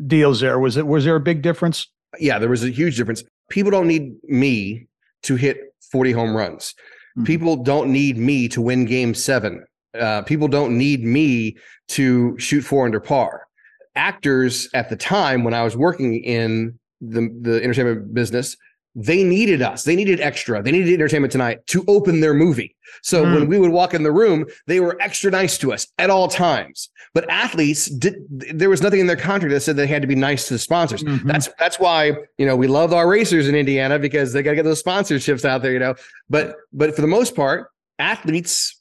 [0.07, 0.59] deals there.
[0.59, 1.87] Was it was there a big difference?
[2.17, 3.23] Yeah, there was a huge difference.
[3.49, 4.87] People don't need me
[5.23, 6.73] to hit 40 home runs.
[7.17, 7.25] Mm-hmm.
[7.25, 9.63] People don't need me to win game seven.
[9.99, 11.57] Uh, people don't need me
[11.89, 13.47] to shoot four under par.
[13.95, 18.55] Actors at the time when I was working in the, the entertainment business,
[18.95, 19.83] they needed us.
[19.83, 20.61] They needed extra.
[20.61, 22.75] They needed entertainment tonight to open their movie.
[23.03, 23.33] So mm.
[23.35, 26.27] when we would walk in the room, they were extra nice to us at all
[26.27, 26.89] times.
[27.13, 30.15] But athletes did there was nothing in their contract that said they had to be
[30.15, 31.03] nice to the sponsors.
[31.03, 31.27] Mm-hmm.
[31.27, 34.55] That's that's why, you know, we love our racers in Indiana because they got to
[34.55, 35.95] get those sponsorships out there, you know.
[36.29, 38.78] But but for the most part, athletes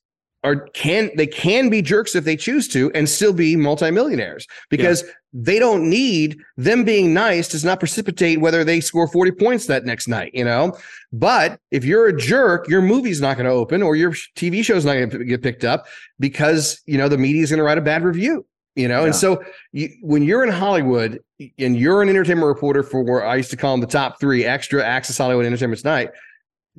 [0.49, 5.03] are can they can be jerks if they choose to and still be multimillionaires because
[5.03, 5.11] yeah.
[5.33, 9.85] they don't need them being nice does not precipitate whether they score 40 points that
[9.85, 10.77] next night you know
[11.13, 14.85] but if you're a jerk your movie's not going to open or your tv show's
[14.85, 15.87] not going to get picked up
[16.19, 19.07] because you know the media is going to write a bad review you know yeah.
[19.07, 21.21] and so you, when you're in hollywood
[21.59, 24.83] and you're an entertainment reporter for i used to call them the top three extra
[24.83, 26.11] access hollywood entertainment tonight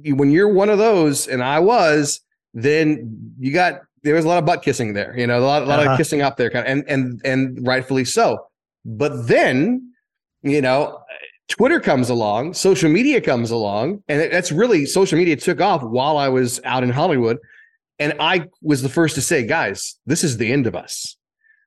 [0.05, 2.21] when you're one of those and i was
[2.53, 5.63] then you got there was a lot of butt kissing there, you know, a lot,
[5.63, 5.91] a lot uh-huh.
[5.91, 8.45] of kissing up there, kind of, and and and rightfully so.
[8.85, 9.93] But then,
[10.41, 10.99] you know,
[11.49, 16.17] Twitter comes along, social media comes along, and that's really social media took off while
[16.17, 17.37] I was out in Hollywood,
[17.97, 21.17] and I was the first to say, guys, this is the end of us,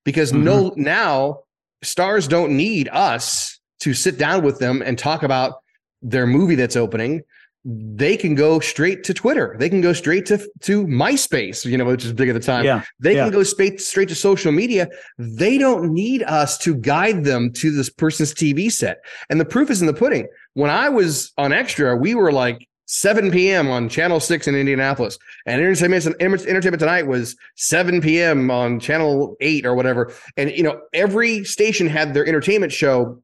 [0.04, 0.44] because mm-hmm.
[0.44, 1.40] no now
[1.82, 5.62] stars don't need us to sit down with them and talk about
[6.00, 7.22] their movie that's opening
[7.64, 9.56] they can go straight to Twitter.
[9.58, 12.64] They can go straight to to MySpace, you know, which is big at the time.
[12.64, 13.24] Yeah, they yeah.
[13.24, 14.88] can go straight straight to social media.
[15.18, 18.98] They don't need us to guide them to this person's TV set.
[19.30, 20.26] And the proof is in the pudding.
[20.54, 23.70] When I was on Extra, we were like 7 p.m.
[23.70, 25.18] on Channel 6 in Indianapolis.
[25.46, 28.50] And Entertainment, Entertainment Tonight was 7 p.m.
[28.50, 30.12] on Channel 8 or whatever.
[30.36, 33.22] And, you know, every station had their entertainment show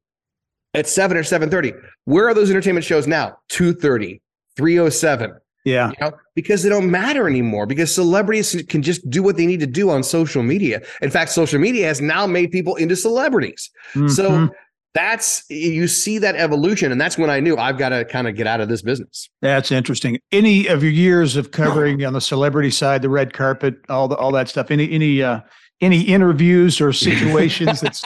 [0.72, 1.78] at 7 or 7.30.
[2.04, 3.36] Where are those entertainment shows now?
[3.50, 4.20] 2.30,
[4.58, 5.32] 307.
[5.64, 5.88] Yeah.
[5.90, 9.60] You know, because they don't matter anymore because celebrities can just do what they need
[9.60, 10.82] to do on social media.
[11.02, 13.70] In fact, social media has now made people into celebrities.
[13.94, 14.08] Mm-hmm.
[14.08, 14.50] So
[14.94, 18.34] that's you see that evolution and that's when I knew I've got to kind of
[18.34, 19.28] get out of this business.
[19.42, 20.18] That's interesting.
[20.32, 24.16] Any of your years of covering on the celebrity side, the red carpet, all the
[24.16, 25.40] all that stuff, any any uh
[25.80, 28.02] any interviews or situations that's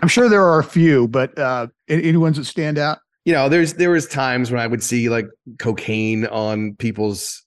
[0.00, 2.98] I'm sure there are a few, but uh any ones that stand out?
[3.24, 5.26] You know, there's there was times when I would see like
[5.58, 7.44] cocaine on people's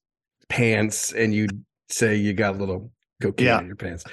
[0.50, 3.60] pants, and you'd say you got a little cocaine yeah.
[3.60, 4.04] in your pants.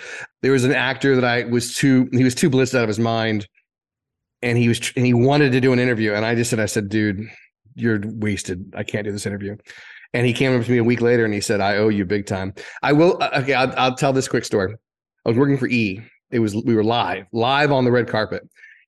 [0.42, 2.98] There was an actor that I was too he was too blissed out of his
[2.98, 3.46] mind,
[4.42, 6.66] and he was and he wanted to do an interview, and I just said, I
[6.66, 7.20] said, dude,
[7.74, 8.72] you're wasted.
[8.76, 9.56] I can't do this interview.
[10.14, 12.04] And he came up to me a week later and he said, I owe you
[12.04, 12.52] big time.
[12.82, 13.16] I will.
[13.18, 14.74] Uh, okay, I'll, I'll tell this quick story.
[15.24, 16.02] I was working for E.
[16.30, 18.42] It was we were live, live on the red carpet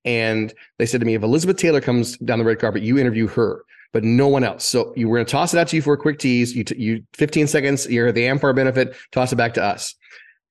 [0.05, 3.27] and they said to me, if Elizabeth Taylor comes down the red carpet, you interview
[3.29, 4.65] her, but no one else.
[4.65, 6.55] So you were going to toss it out to you for a quick tease.
[6.55, 9.95] You, t- you 15 seconds, you're the AmFAR benefit, toss it back to us.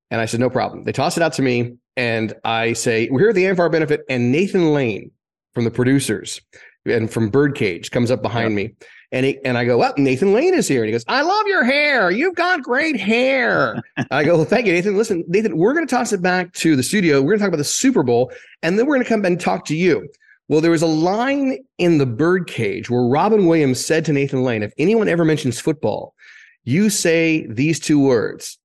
[0.09, 0.83] And I said, no problem.
[0.83, 1.75] They toss it out to me.
[1.95, 4.01] And I say, we're here at the AmFAR benefit.
[4.09, 5.11] And Nathan Lane
[5.53, 6.41] from the producers
[6.85, 8.55] and from Birdcage comes up behind yeah.
[8.55, 8.75] me.
[9.13, 10.81] And he, and I go, well, Nathan Lane is here.
[10.81, 12.09] And he goes, I love your hair.
[12.09, 13.79] You've got great hair.
[14.09, 14.97] I go, well, thank you, Nathan.
[14.97, 17.21] Listen, Nathan, we're going to toss it back to the studio.
[17.21, 18.31] We're going to talk about the Super Bowl,
[18.63, 20.09] and then we're going to come back and talk to you.
[20.47, 24.63] Well, there was a line in the Birdcage where Robin Williams said to Nathan Lane,
[24.63, 26.15] if anyone ever mentions football,
[26.63, 28.57] you say these two words,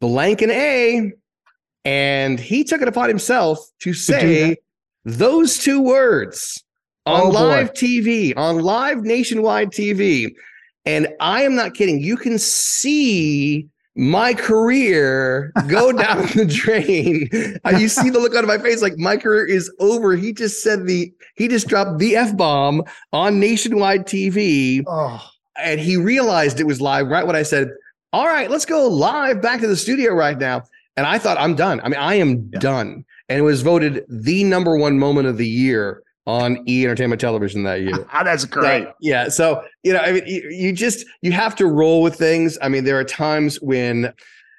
[0.00, 1.12] blank and A.
[1.86, 4.58] And he took it upon himself to say
[5.04, 6.62] those two words
[7.06, 7.72] on oh, live boy.
[7.74, 10.34] TV, on live nationwide TV.
[10.84, 12.00] And I am not kidding.
[12.00, 17.28] You can see my career go down the drain.
[17.64, 20.16] Uh, you see the look on my face like my career is over.
[20.16, 24.82] He just said the, he just dropped the F bomb on nationwide TV.
[24.86, 25.28] Oh.
[25.56, 27.68] And he realized it was live right when I said,
[28.12, 30.62] All right, let's go live back to the studio right now.
[30.96, 31.80] And I thought, I'm done.
[31.80, 32.58] I mean, I am yeah.
[32.58, 33.04] done.
[33.28, 37.64] And it was voted the number one moment of the year on E Entertainment Television
[37.64, 38.06] that year.
[38.12, 38.84] Ah, that's great.
[38.84, 39.28] So, yeah.
[39.28, 42.58] So, you know, I mean, you, you, just, you have to roll with things.
[42.62, 44.12] I mean, there are times when,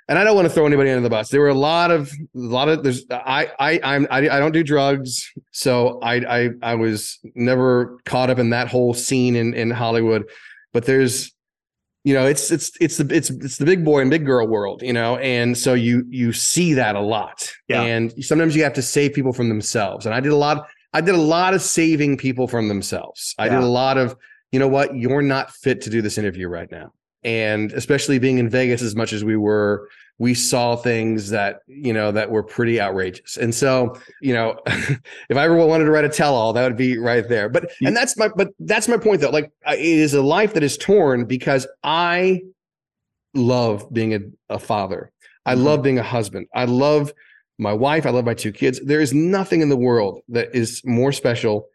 [0.10, 1.30] and I don't want to throw anybody under the bus.
[1.30, 4.52] There were a lot of, a lot of, there's, I, I, I'm, I, I don't
[4.52, 5.32] do drugs.
[5.52, 10.26] So I, I, I was never caught up in that whole scene in, in Hollywood,
[10.74, 11.32] but there's,
[12.04, 14.82] you know, it's, it's, it's the, it's, it's the big boy and big girl world,
[14.82, 15.16] you know?
[15.18, 17.50] And so you, you see that a lot.
[17.70, 17.84] Yeah.
[17.84, 20.06] And sometimes you have to save people from themselves.
[20.06, 23.34] And I did a lot, I did a lot of saving people from themselves.
[23.38, 24.16] I did a lot of,
[24.52, 26.94] you know what, you're not fit to do this interview right now.
[27.24, 31.94] And especially being in Vegas as much as we were, we saw things that, you
[31.94, 33.38] know, that were pretty outrageous.
[33.38, 36.78] And so, you know, if I ever wanted to write a tell all, that would
[36.78, 37.50] be right there.
[37.50, 39.32] But, and that's my, but that's my point though.
[39.32, 42.42] Like, it is a life that is torn because I
[43.34, 45.12] love being a, a father.
[45.46, 45.64] I Mhm.
[45.64, 46.48] love being a husband.
[46.54, 47.12] I love
[47.58, 48.06] my wife.
[48.06, 48.80] I love my two kids.
[48.84, 51.68] There is nothing in the world that is more special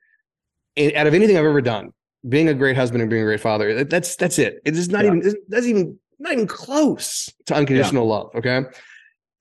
[0.78, 1.92] out of anything I've ever done.
[2.28, 3.84] Being a great husband and being a great father.
[3.84, 4.60] That's that's it.
[4.64, 5.14] It is not Yeah.
[5.14, 8.30] even that's even not even close to unconditional love.
[8.34, 8.62] Okay.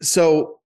[0.01, 0.59] So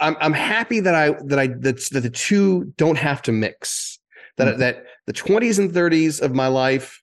[0.00, 4.00] I'm I'm happy that I that I that, that the two don't have to mix.
[4.38, 4.58] That Mhm.
[4.58, 7.00] that the 20s and 30s of my life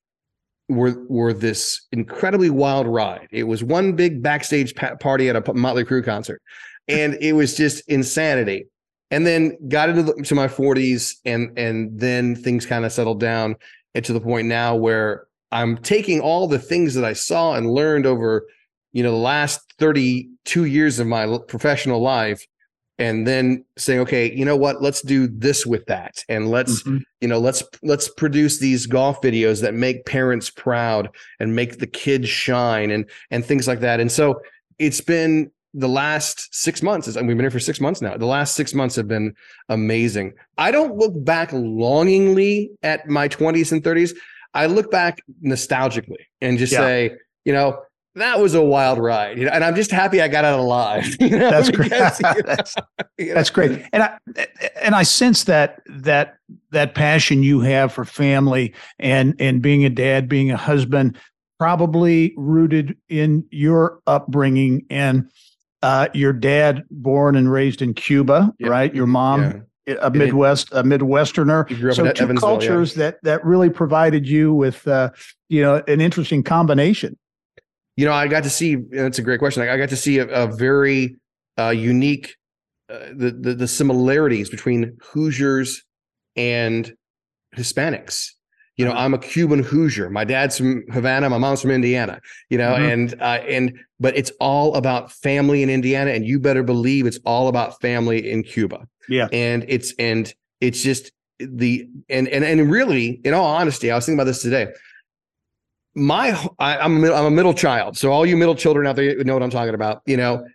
[0.68, 3.28] were were this incredibly wild ride.
[3.32, 6.42] It was one big backstage pa- party at a Motley Crue concert,
[6.90, 8.66] and it was just insanity.
[9.12, 13.20] And then got into the, to my 40s, and and then things kind of settled
[13.20, 13.56] down,
[13.96, 17.72] and to the point now where I'm taking all the things that I saw and
[17.72, 18.46] learned over,
[18.94, 22.46] you know, the last 32 years of my professional life,
[23.00, 24.80] and then saying, okay, you know what?
[24.82, 27.02] Let's do this with that, and let's Mhm.
[27.22, 31.88] you know let's let's produce these golf videos that make parents proud and make the
[31.88, 34.40] kids shine and and things like that and so
[34.78, 38.18] it's been the last six months is, and we've been here for six months now
[38.18, 39.34] the last six months have been
[39.70, 44.14] amazing i don't look back longingly at my 20s and 30s
[44.54, 46.80] i look back nostalgically and just Yeah.
[46.80, 47.12] say
[47.46, 47.80] you know
[48.16, 51.06] that was a wild ride you know and i'm just happy i got out alive
[51.20, 51.90] you know, That's great.
[51.92, 52.76] because, you know, that's,
[53.18, 53.86] that's great.
[53.94, 54.18] And I
[54.82, 56.38] and I sense that that
[56.72, 61.18] that passion you have for family and and being a dad, being a husband,
[61.60, 65.30] probably rooted in your upbringing and
[65.82, 68.68] uh, your dad born and raised in Cuba, Yeah.
[68.68, 68.94] right?
[68.94, 69.96] Your mom yeah.
[70.02, 71.68] a Midwest a Midwesterner.
[71.70, 72.58] He grew up So two Evansville, yeah.
[72.58, 75.10] cultures that that really provided you with uh,
[75.50, 77.18] you know an interesting combination.
[77.98, 78.76] You know, I got to see.
[78.76, 79.64] That's a great question.
[79.64, 81.16] I I got to see a, a very
[81.58, 82.36] uh, unique
[82.90, 85.84] uh, the, the the similarities between Hoosiers
[86.36, 86.94] and
[87.56, 88.32] Hispanics.
[88.80, 89.02] You know, Uh-huh.
[89.02, 90.10] I'm a Cuban Hoosier.
[90.10, 91.30] My dad's from Havana.
[91.30, 92.22] My mom's from Indiana.
[92.50, 92.94] You know, Mhm.
[92.94, 97.20] and uh, and but it's all about family in Indiana, and you better believe it's
[97.26, 98.88] all about family in Cuba.
[99.10, 99.28] Yeah.
[99.34, 104.06] and it's and it's just the and and and really, in all honesty, I was
[104.06, 104.68] thinking about this today
[105.96, 108.96] my I, I'm a, mid- I'm a middle child, so all you middle children out
[108.96, 110.02] there know what I'm talking about.
[110.06, 110.46] You know,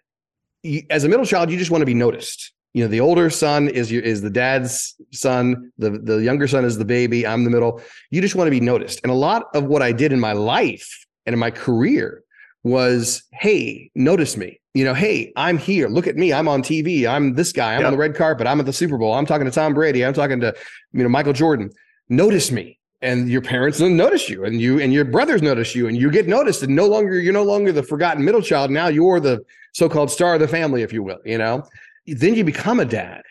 [0.89, 2.54] as a middle child, you just want to be noticed.
[2.75, 6.65] You know, the older son is your is the dad's son, the the younger son
[6.65, 7.27] is the baby.
[7.27, 7.81] I'm the middle.
[8.11, 10.33] You just want to be noticed, and a lot of what I did in my
[10.33, 12.23] life and in my career
[12.65, 14.61] was, hey, notice me.
[14.73, 15.87] You know, hey, I'm here.
[15.89, 16.33] Look at me.
[16.33, 17.07] I'm on TV.
[17.07, 17.75] I'm this guy.
[17.75, 17.87] I'm Yep.
[17.87, 18.47] on the red carpet.
[18.47, 19.13] I'm at the Super Bowl.
[19.15, 20.05] I'm talking to Tom Brady.
[20.05, 20.53] I'm talking to,
[20.93, 21.71] you know, Michael Jordan.
[22.09, 25.87] Notice me and your parents don't notice you and you and your brothers notice you
[25.87, 28.89] and you get noticed and no longer you're no longer the forgotten middle child now
[28.89, 31.63] you're the so-called star of the family if you will you know
[32.07, 33.23] then you become a dad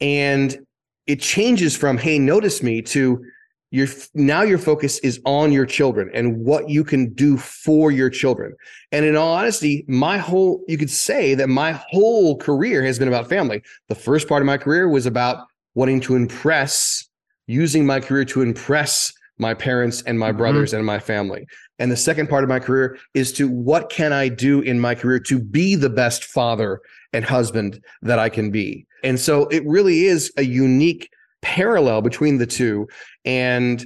[0.00, 0.58] and
[1.06, 3.24] it changes from hey notice me to
[3.70, 8.10] your now your focus is on your children and what you can do for your
[8.10, 8.54] children
[8.92, 13.08] and in all honesty my whole you could say that my whole career has been
[13.08, 17.08] about family the first part of my career was about wanting to impress
[17.46, 20.36] using my career to impress my parents and my Mhm.
[20.36, 21.46] brothers and my family.
[21.78, 24.94] And the second part of my career is to what can I do in my
[24.94, 26.80] career to be the best father
[27.12, 28.86] and husband that I can be.
[29.04, 31.08] And so it really is a unique
[31.42, 32.88] parallel between the two.
[33.24, 33.84] And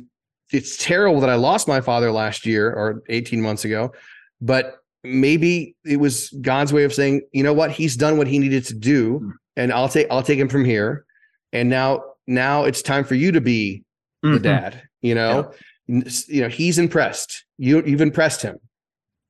[0.52, 3.92] it's terrible that I lost my father last year or 18 months ago,
[4.40, 8.38] but maybe it was God's way of saying, you know what, he's done what he
[8.38, 11.04] needed to do and I'll take I'll take him from here.
[11.52, 13.82] And now now it's time for you to be
[14.22, 14.42] the Mhm.
[14.42, 15.52] dad you know
[15.88, 18.56] N- you know he's impressed you you've impressed him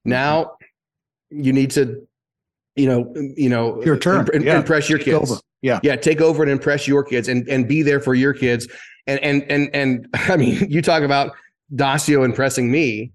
[0.04, 0.52] now
[1.30, 2.06] you need to
[2.76, 4.28] you know you know Your turn.
[4.34, 4.58] im- Yeah.
[4.58, 5.40] impress your kids over.
[5.62, 5.80] Yeah.
[5.82, 8.68] yeah take over and impress your kids and and be there for your kids
[9.06, 11.32] and and and and i mean you talk about
[11.74, 13.12] dacio impressing me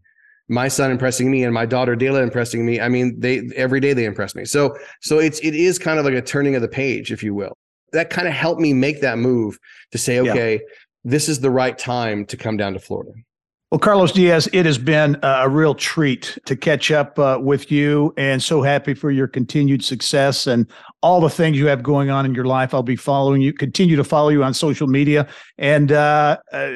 [0.49, 3.93] my son impressing me and my daughter Dela impressing me i mean they every day
[3.93, 6.67] they impress me so so it's it is kind of like a turning of the
[6.67, 7.55] page if you will
[7.93, 9.57] that kind of helped me make that move
[9.91, 10.31] to say Yeah.
[10.31, 10.59] okay
[11.03, 13.11] this is the right time to come down to florida
[13.71, 18.13] Well, Carlos Diaz, it has been a real treat to catch up uh, with you
[18.17, 20.67] and so happy for your continued success and
[21.01, 22.73] all the things you have going on in your life.
[22.73, 25.25] I'll be following you, continue to follow you on social media
[25.57, 26.69] and uh, uh,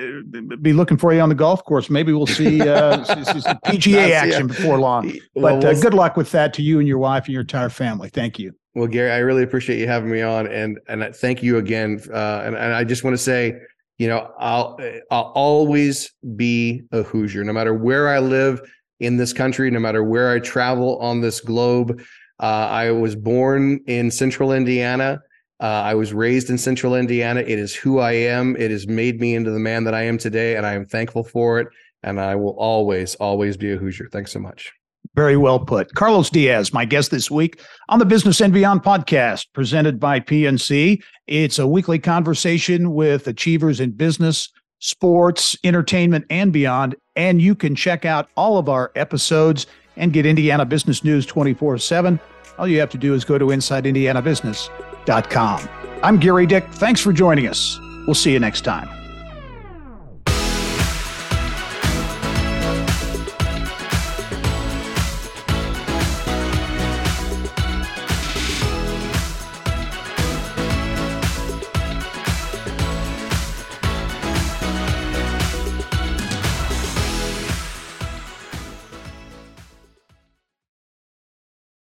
[0.61, 1.89] be looking for you on the golf course.
[1.89, 5.11] Maybe we'll see, uh, see, see some PGA action before long.
[5.35, 8.07] But uh, good luck with that to you and your wife and your entire family.
[8.07, 8.53] Thank you.
[8.73, 12.01] Well, Gerry, I really appreciate you having me on, and and thank you again.
[12.13, 13.57] Uh, and and I just want to say,
[13.97, 14.77] you know, I'll
[15.09, 18.61] I'll always be a Hoosier, no matter where I live
[18.99, 22.01] in this country, no matter where I travel on this globe.
[22.39, 25.19] Uh, I was born in Central Indiana.
[25.61, 27.39] Uh, I was raised in Central Indiana.
[27.39, 28.57] It is who I am.
[28.57, 31.23] It has made me into the man that I am today, and I am thankful
[31.23, 31.67] for it.
[32.03, 34.09] And I will always, always be a Hoosier.
[34.11, 34.71] Thanks so much.
[35.15, 35.95] Very well put.
[35.95, 41.01] Carlos Diaz, my guest this week on the Business and Beyond podcast, presented by PNC.
[41.27, 44.49] It's a weekly conversation with achievers in business,
[44.79, 46.97] sports, entertainment, and beyond.
[47.15, 51.77] And you can check out all of our episodes and get Indiana business news 24
[51.77, 52.19] 7.
[52.57, 55.69] All you have to do is go to InsideIndianaBusiness.com.
[56.03, 56.67] I'm Gerry Dick.
[56.71, 57.79] Thanks for joining us.
[58.05, 59.04] We'll see you next time.